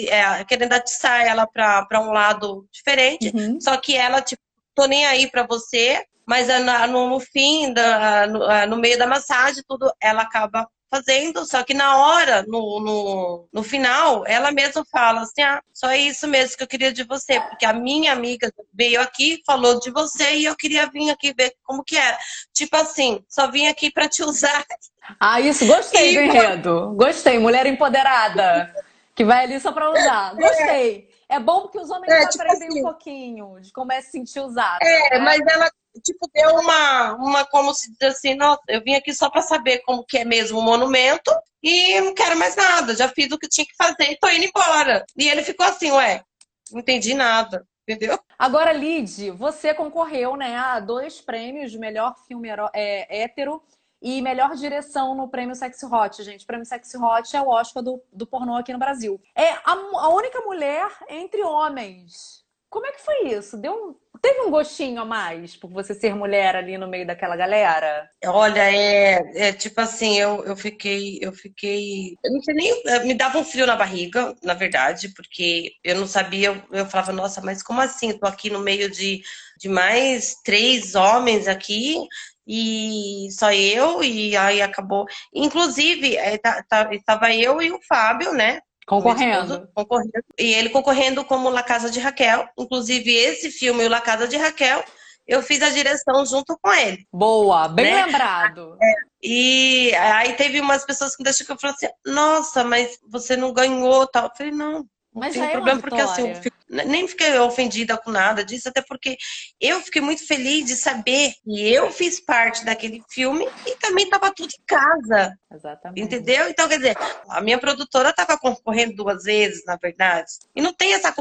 [0.09, 3.30] é, querendo atiçar ela para um lado diferente.
[3.35, 3.61] Uhum.
[3.61, 4.42] Só que ela, tipo,
[4.74, 6.48] tô nem aí para você, mas
[6.88, 11.74] no, no fim, da, no, no, meio da massagem, tudo, ela acaba fazendo, só que
[11.74, 16.57] na hora, no, no, no final, ela mesma fala assim: ah, só é isso mesmo
[16.57, 20.44] que eu queria de você, porque a minha amiga veio aqui, falou de você e
[20.44, 22.16] eu queria vir aqui ver como que era.
[22.52, 24.64] Tipo assim, só vim aqui para te usar.
[25.20, 26.14] Ah, isso, gostei e...
[26.14, 26.94] do enredo.
[26.96, 28.74] Gostei, mulher empoderada,
[29.14, 30.33] que vai ali só para usar.
[30.40, 31.11] Gostei.
[31.28, 34.12] É bom porque os homens é, tipo aprendem assim, um pouquinho de como é se
[34.12, 34.78] sentir usada.
[34.80, 35.18] É, né?
[35.18, 35.70] mas ela
[36.02, 39.80] tipo, deu uma, uma como se diz assim, nossa, eu vim aqui só para saber
[39.80, 41.30] como que é mesmo o monumento
[41.62, 44.44] e não quero mais nada, já fiz o que tinha que fazer e tô indo
[44.44, 45.04] embora.
[45.16, 46.22] E ele ficou assim, ué,
[46.70, 47.66] não entendi nada.
[47.87, 48.18] Entendeu?
[48.38, 53.62] Agora, Lid, você concorreu né, a dois prêmios de melhor filme é, hétero
[54.00, 56.44] e melhor direção no prêmio Sexy Hot, gente.
[56.44, 59.20] O prêmio Sexy Hot é o Oscar do, do pornô aqui no Brasil.
[59.35, 62.43] É a, a única mulher entre homens.
[62.74, 63.56] Como é que foi isso?
[63.56, 67.37] Deu um, Teve um gostinho a mais por você ser mulher ali no meio daquela
[67.37, 68.10] galera?
[68.24, 72.16] Olha, é, é tipo assim, eu, eu fiquei, eu fiquei.
[72.24, 72.82] Eu não sei nem.
[72.84, 77.12] Eh, me dava um frio na barriga, na verdade, porque eu não sabia, eu, falava,
[77.12, 78.10] nossa, mas como assim?
[78.10, 79.22] Eu tô aqui no meio de,
[79.56, 81.96] de mais três homens aqui
[82.44, 85.06] e só eu, e aí acabou.
[85.32, 88.60] Inclusive, é, tá, tá, estava eu e o Fábio, né?
[88.86, 89.68] Concorrendo.
[89.74, 90.12] concorrendo.
[90.38, 92.48] E ele concorrendo como La Casa de Raquel.
[92.58, 94.84] Inclusive, esse filme, o La Casa de Raquel,
[95.26, 97.06] eu fiz a direção junto com ele.
[97.12, 98.04] Boa, bem né?
[98.04, 98.76] lembrado.
[98.80, 102.98] É, e aí teve umas pessoas que me deixaram que eu falei assim, nossa, mas
[103.08, 104.24] você não ganhou tal.
[104.24, 106.34] Eu falei, não, mas tem é problema, é porque assim,
[106.82, 109.16] nem fiquei ofendida com nada disso, até porque
[109.60, 114.32] eu fiquei muito feliz de saber que eu fiz parte daquele filme e também estava
[114.32, 115.37] tudo em casa.
[115.52, 116.00] Exatamente.
[116.00, 116.48] Entendeu?
[116.48, 116.96] Então, quer dizer,
[117.28, 120.30] a minha produtora estava concorrendo duas vezes, na verdade.
[120.54, 121.14] E não tem essa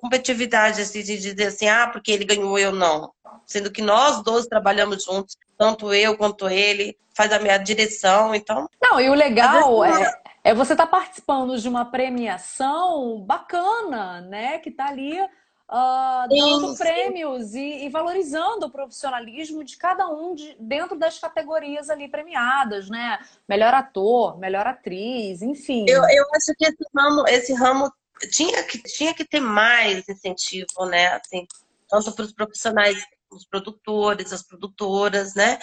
[0.00, 3.12] competitividade assim, de dizer assim, ah, porque ele ganhou, eu não.
[3.46, 8.68] Sendo que nós dois trabalhamos juntos, tanto eu quanto ele, faz a minha direção, então.
[8.80, 14.58] Não, e o legal é é você estar tá participando de uma premiação bacana, né?
[14.58, 20.56] Que está ali uh, dando prêmios E, e, valorizando o profissionalismo de cada um de,
[20.58, 23.20] dentro das categorias ali premiadas, né?
[23.48, 25.86] Melhor ator, melhor atriz, enfim.
[25.88, 27.92] Eu, eu acho que esse ramo, esse ramo
[28.30, 31.06] tinha, que, tinha que ter mais incentivo, né?
[31.08, 31.46] Assim,
[31.88, 32.98] tanto para os profissionais,
[33.30, 35.58] os produtores, as produtoras, né?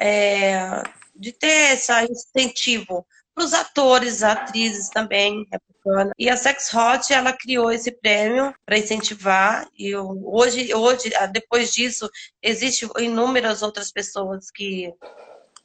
[0.00, 0.82] É,
[1.14, 6.12] de ter esse incentivo para os atores, atrizes também, é bacana.
[6.18, 11.72] E a Sex Hot, ela criou esse prêmio para incentivar, e hoje, hoje, ah, depois
[11.72, 12.08] disso,
[12.42, 14.92] existem inúmeras outras pessoas que,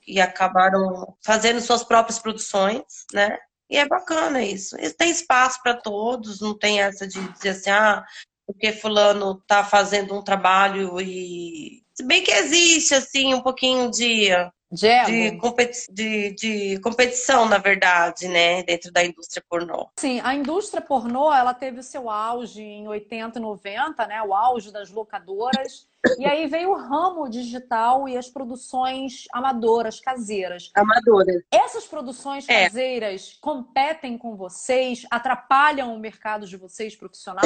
[0.02, 3.38] que acabaram fazendo suas próprias produções, né?
[3.70, 4.78] E é bacana isso.
[4.98, 8.06] Tem espaço para todos, não tem essa de dizer assim, ah,
[8.46, 14.30] porque fulano está fazendo um trabalho e se bem que existe assim um pouquinho de
[14.70, 19.90] de, competi de, de, competição, na verdade, né, dentro da indústria pornô.
[19.98, 24.34] Sim, a indústria pornô, ela teve o seu auge em 80 e 90, né, o
[24.34, 25.88] auge das locadoras,
[26.20, 30.70] e aí veio o ramo digital e as produções amadoras, caseiras.
[30.76, 31.42] Amadoras.
[31.52, 32.66] Essas produções é.
[32.66, 37.44] caseiras competem com vocês, atrapalham o mercado de vocês profissional?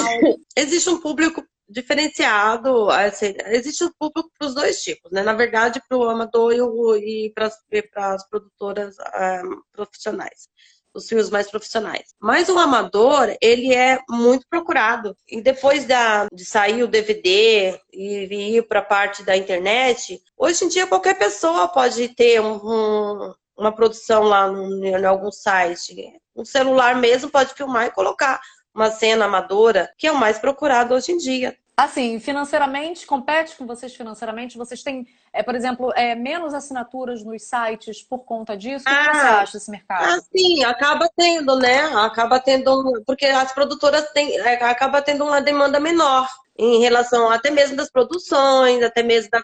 [0.55, 2.89] Existe um público diferenciado.
[2.89, 5.23] Assim, existe o público para os dois tipos, né?
[5.23, 6.53] Na verdade, para o amador
[6.97, 7.49] e, para
[7.95, 10.49] as produtoras um, ah, profissionais,
[10.93, 12.13] os filmes mais profissionais.
[12.19, 15.15] Mas o amador, ele é muito procurado.
[15.27, 20.65] E depois da, de sair o DVD e ir para a parte da internet, hoje
[20.65, 26.13] em dia qualquer pessoa pode ter um, um, uma produção lá em algum site.
[26.35, 28.41] Um celular mesmo pode filmar e colocar
[28.73, 31.57] uma cena amadora, que é o mais procurado hoje em dia.
[31.75, 34.57] Assim, financeiramente, compete com vocês financeiramente?
[34.57, 38.83] Vocês têm é, por exemplo, é, menos assinaturas nos sites por conta disso?
[38.85, 40.03] O que ah, você acha desse mercado?
[40.03, 41.83] Ah, sim, acaba tendo, né?
[41.95, 47.49] Acaba tendo, porque as produtoras têm, é, acaba tendo uma demanda menor em relação até
[47.49, 49.41] mesmo das produções, até mesmo da,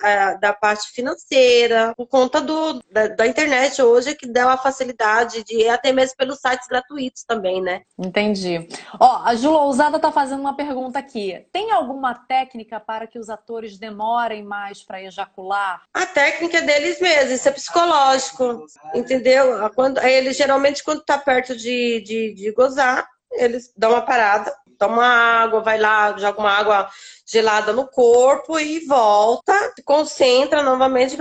[0.00, 5.44] da, da parte financeira, por conta do, da, da, internet hoje que dá a facilidade
[5.44, 7.82] de até mesmo pelos sites gratuitos também, né?
[7.96, 8.68] Entendi.
[8.98, 11.46] Ó, a Ju Lousada tá fazendo uma pergunta aqui.
[11.52, 15.82] Tem alguma técnica para que os atores demorem mais para ejacular?
[15.92, 19.70] A técnica é deles mesmos, isso é psicológico, entendeu?
[19.74, 25.04] Quando, eles geralmente quando tá perto de, de, de gozar, eles dão uma parada, toma
[25.04, 26.90] água, vai lá, joga uma água
[27.26, 31.16] gelada no corpo e volta, se concentra novamente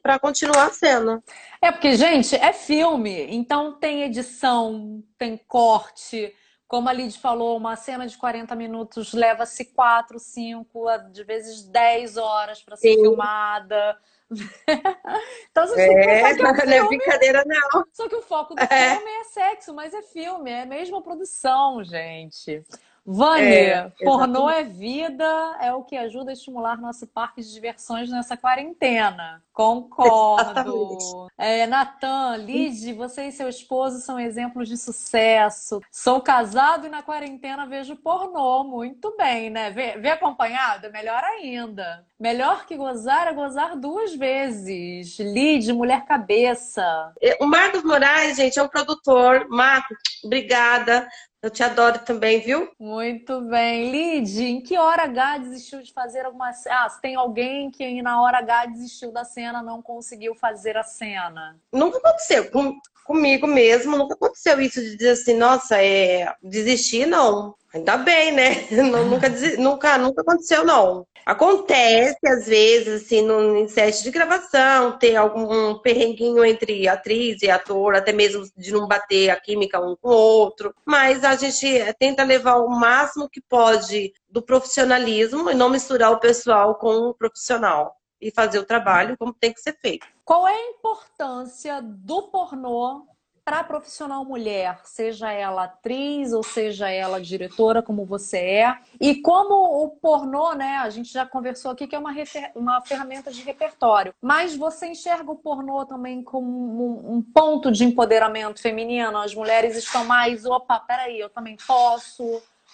[0.00, 1.22] para continuar a cena.
[1.60, 6.32] É porque, gente, é filme, então tem edição, tem corte.
[6.68, 12.18] Como a Lid falou, uma cena de 40 minutos leva-se 4, 5, de vezes 10
[12.18, 13.00] horas para ser Sim.
[13.00, 13.98] filmada.
[15.50, 17.84] então, assim, é, não é, é brincadeira, não.
[17.90, 18.96] Só que o foco do é.
[18.96, 22.62] filme é sexo, mas é filme, é a mesma produção, gente.
[23.10, 25.24] Vânia, é, pornô é vida,
[25.62, 29.42] é o que ajuda a estimular nosso parque de diversões nessa quarentena.
[29.50, 31.26] Concordo.
[31.38, 35.80] É, Natan, Lid, você e seu esposo são exemplos de sucesso.
[35.90, 38.62] Sou casado e na quarentena vejo pornô.
[38.62, 39.70] Muito bem, né?
[39.70, 40.86] Vê, vê acompanhado?
[40.86, 42.06] É melhor ainda.
[42.20, 45.18] Melhor que gozar é gozar duas vezes.
[45.18, 47.12] Lid, mulher cabeça.
[47.40, 49.48] O Marcos Moraes, gente, é um produtor.
[49.48, 51.08] Marcos, obrigada.
[51.40, 52.68] Eu te adoro também, viu?
[52.80, 53.92] Muito bem.
[53.92, 58.20] Lid, em que hora H desistiu de fazer alguma Ah, se tem alguém que na
[58.20, 61.56] hora H desistiu da cena, não conseguiu fazer a cena?
[61.72, 62.50] Nunca aconteceu.
[62.50, 66.34] Com, comigo mesmo, nunca aconteceu isso de dizer assim, nossa, é...
[66.42, 67.54] desistir, não.
[67.74, 68.66] Ainda bem, né?
[68.82, 69.28] nunca,
[69.58, 71.06] nunca, nunca aconteceu, não.
[71.26, 77.94] Acontece, às vezes, assim, no set de gravação, ter algum perrenguinho entre atriz e ator,
[77.94, 80.74] até mesmo de não bater a química um com o outro.
[80.86, 81.66] Mas a gente
[81.98, 87.14] tenta levar o máximo que pode do profissionalismo e não misturar o pessoal com o
[87.14, 87.94] profissional.
[88.20, 90.06] E fazer o trabalho como tem que ser feito.
[90.24, 93.06] Qual é a importância do pornô
[93.48, 99.22] para a profissional mulher, seja ela atriz ou seja ela diretora, como você é, e
[99.22, 100.76] como o pornô, né?
[100.82, 102.12] A gente já conversou aqui que é uma,
[102.54, 107.86] uma ferramenta de repertório, mas você enxerga o pornô também como um, um ponto de
[107.86, 109.16] empoderamento feminino?
[109.16, 112.22] As mulheres estão mais, opa, peraí, eu também posso.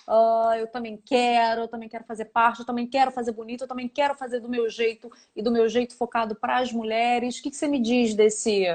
[0.08, 3.68] Uh, eu também quero, eu também quero fazer parte, eu também quero fazer bonito, eu
[3.68, 7.38] também quero fazer do meu jeito e do meu jeito focado para as mulheres.
[7.38, 8.66] O que, que você me diz desse,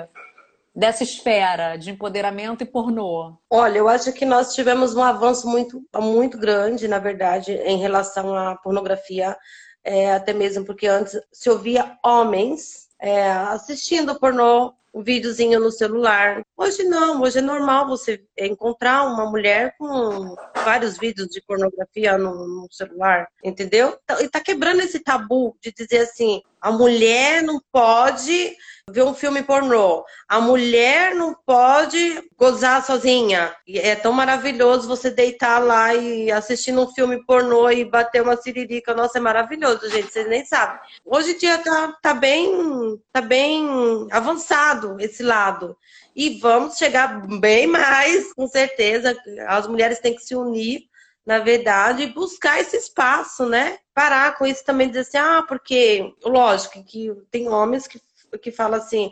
[0.79, 3.37] dessa esfera de empoderamento e pornô?
[3.49, 8.33] Olha, eu acho que nós tivemos um avanço muito, muito grande, na verdade, em relação
[8.33, 9.37] à pornografia,
[9.83, 16.41] é, até mesmo porque antes se ouvia homens é, assistindo pornô, um videozinho no celular.
[16.57, 20.35] Hoje não, hoje é normal você encontrar uma mulher com
[20.69, 23.97] vários vídeos de pornografia no, no celular, entendeu?
[24.21, 28.55] E tá quebrando esse tabu de dizer assim, a mulher não pode
[28.87, 30.03] ver um filme pornô.
[30.27, 33.55] A mulher não pode gozar sozinha.
[33.67, 38.37] E é tão maravilhoso você deitar lá e assistir um filme pornô e bater uma
[38.37, 38.93] siririca.
[38.93, 40.11] Nossa, é maravilhoso, gente.
[40.11, 40.79] Vocês nem sabem.
[41.03, 45.75] Hoje em dia tá, tá, bem, tá bem avançado esse lado.
[46.19, 49.17] E vamos chegar bem mais, com certeza.
[49.47, 50.89] As mulheres têm que se unir
[51.25, 53.77] na verdade, e buscar esse espaço, né?
[53.93, 58.01] Parar com isso também, dizer assim, ah, porque, lógico, que tem homens que
[58.41, 59.11] que fala assim,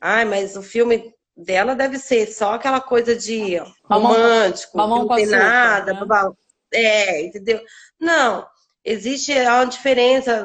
[0.00, 5.26] ai, mas o filme dela deve ser só aquela coisa de romântico, mamão, não tem
[5.26, 6.06] nada, né?
[6.72, 7.60] é, entendeu?
[7.98, 8.46] Não,
[8.84, 10.44] existe uma diferença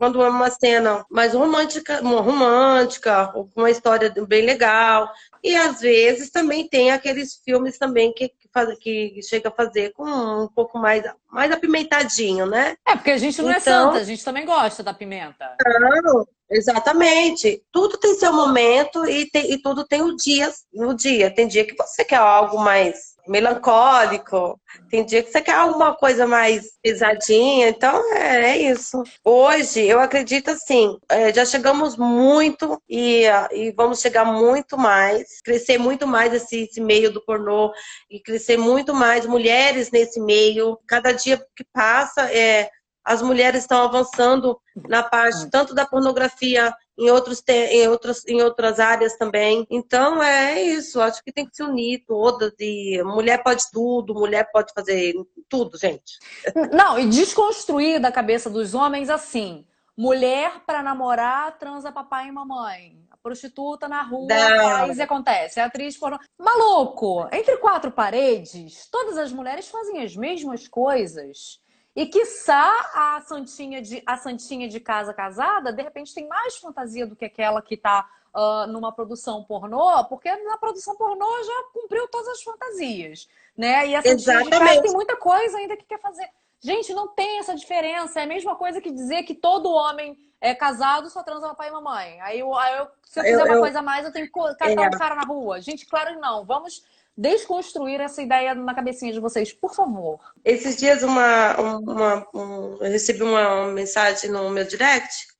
[0.00, 5.12] quando é uma cena mais romântica, romântica, ou com uma história bem legal,
[5.44, 9.92] e às vezes também tem aqueles filmes também que, que, faz, que chega a fazer
[9.92, 12.76] com um pouco mais, mais apimentadinho, né?
[12.88, 15.54] É, porque a gente não é então, é santa, a gente também gosta da pimenta.
[16.02, 17.62] Não, Exatamente.
[17.70, 21.32] Tudo tem seu momento e, tem, e tudo tem o dia, o dia.
[21.32, 26.26] Tem dia que você quer algo mais melancólico, tem dia que você quer alguma coisa
[26.26, 27.68] mais pesadinha.
[27.68, 29.04] Então é, é isso.
[29.24, 35.78] Hoje eu acredito assim, é, já chegamos muito e, e, vamos chegar muito mais, crescer
[35.78, 37.72] muito mais esse, esse meio do pornô
[38.10, 40.76] e crescer muito mais mulheres nesse meio.
[40.88, 42.68] Cada dia que passa é
[43.04, 48.78] as mulheres estão avançando na parte tanto da pornografia em, outros em, outros, em outras
[48.78, 49.66] áreas também.
[49.70, 54.50] Então é isso, acho que tem que se unir todas e mulher pode tudo, mulher
[54.52, 55.14] pode fazer
[55.48, 56.18] tudo, gente.
[56.72, 59.64] Não, e desconstruir da cabeça dos homens assim.
[59.96, 62.98] mulher para namorar transa papai e mamãe.
[63.10, 65.58] A prostituta na rua faz e acontece.
[65.58, 66.18] A atriz pornô.
[66.38, 67.28] Maluco!
[67.32, 71.60] Entre quatro paredes, todas as mulheres fazem as mesmas coisas.
[71.94, 77.06] E quiçá a santinha de, a santinha de casa casada, de repente, tem mais fantasia
[77.06, 82.06] do que aquela que está uh, numa produção pornô, porque na produção pornô já cumpriu
[82.08, 83.28] todas as fantasias.
[83.56, 83.88] Né?
[83.88, 86.28] E a santinha de casa tem muita coisa ainda que quer fazer.
[86.60, 88.20] Gente, não tem essa diferença.
[88.20, 91.72] É a mesma coisa que dizer que todo homem é casado só transa papai e
[91.72, 92.20] mamãe.
[92.20, 94.32] Aí, eu, aí eu, se eu fizer eu, uma coisa a mais, eu tenho que
[94.32, 94.88] catar é.
[94.88, 95.60] um cara na rua.
[95.60, 96.44] Gente, claro que não.
[96.44, 96.84] Vamos
[97.16, 100.20] desconstruir essa ideia na cabecinha de vocês, por favor.
[100.44, 105.30] Esses dias uma, uma um, eu recebi uma mensagem no meu direct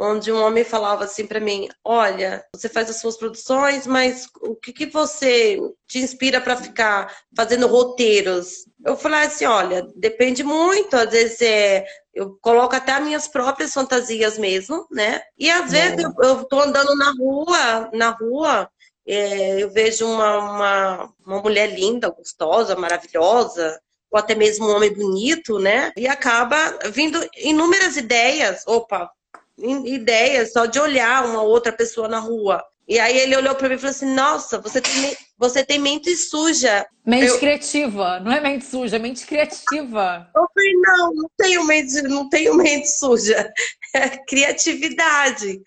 [0.00, 4.56] onde um homem falava assim para mim: Olha, você faz as suas produções, mas o
[4.56, 8.64] que, que você te inspira para ficar fazendo roteiros?
[8.84, 11.84] Eu falei assim: Olha, depende muito, às vezes é.
[12.12, 15.20] Eu coloco até as minhas próprias fantasias mesmo, né?
[15.38, 18.68] E às vezes eu, eu tô andando na rua, na rua,
[19.12, 23.80] é, eu vejo uma, uma, uma mulher linda, gostosa, maravilhosa,
[24.10, 25.92] ou até mesmo um homem bonito, né?
[25.96, 28.64] E acaba vindo inúmeras ideias.
[28.66, 29.10] Opa,
[29.58, 32.62] ideias só de olhar uma outra pessoa na rua.
[32.88, 36.14] E aí ele olhou para mim e falou assim: Nossa, você tem, você tem mente
[36.16, 36.84] suja.
[37.06, 37.38] Mente eu...
[37.38, 40.28] criativa, não é mente suja, é mente criativa.
[40.34, 43.50] Eu falei: Não, não tenho mente, não tenho mente suja.
[43.92, 45.60] É criatividade.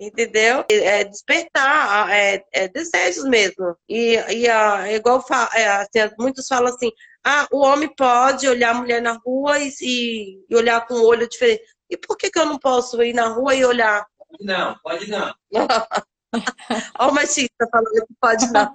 [0.00, 0.64] Entendeu?
[0.70, 3.76] É despertar, é, é desejos mesmo.
[3.88, 5.24] E, e é igual
[5.54, 6.90] é, assim, muitos falam assim:
[7.24, 11.28] ah, o homem pode olhar a mulher na rua e, e olhar com um olho
[11.28, 11.62] diferente.
[11.90, 14.06] E por que, que eu não posso ir na rua e olhar?
[14.40, 15.34] Não, pode não.
[16.98, 18.74] Olha o machista falando que pode não.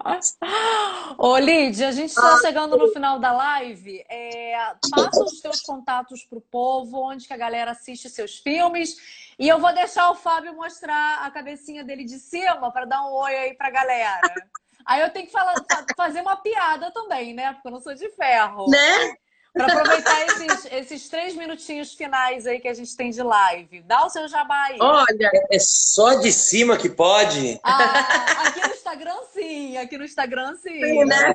[1.18, 4.04] Ô, Lídia, a gente está ah, chegando no final da live.
[4.10, 4.56] É,
[4.92, 8.96] passa os teus contatos para o povo, onde que a galera assiste seus filmes.
[9.38, 13.14] E eu vou deixar o Fábio mostrar a cabecinha dele de cima para dar um
[13.14, 14.22] oi aí para a galera.
[14.86, 15.56] Aí eu tenho que falar,
[15.96, 17.54] fazer uma piada também, né?
[17.54, 18.70] Porque eu não sou de ferro.
[18.70, 19.16] Né?
[19.54, 23.84] Para aproveitar esses, esses três minutinhos finais aí que a gente tem de live.
[23.84, 24.78] Dá o seu jabá aí.
[24.82, 27.60] Olha, é só de cima que pode.
[27.64, 30.82] Ah, aqui no Instagram sim, aqui no Instagram sim.
[30.82, 31.34] sim né?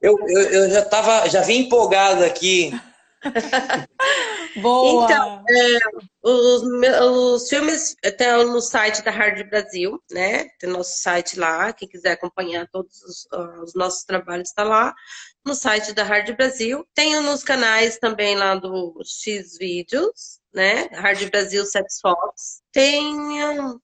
[0.00, 2.72] eu, eu, eu, já tava, já vim empolgado aqui.
[4.62, 5.04] Boa!
[5.04, 5.78] Então, é,
[6.22, 10.46] os, os filmes estão no site da Hard Brasil, né?
[10.58, 11.70] Tem nosso site lá.
[11.72, 13.26] Quem quiser acompanhar todos os,
[13.62, 14.94] os nossos trabalhos está lá
[15.44, 16.86] no site da Hard Brasil.
[16.94, 20.88] Tenho nos canais também lá do X Vídeos, né?
[20.92, 22.62] Hard Brasil Sex Fox.
[22.72, 23.16] Tem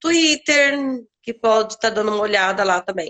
[0.00, 0.78] Twitter,
[1.22, 3.08] que pode estar tá dando uma olhada lá também.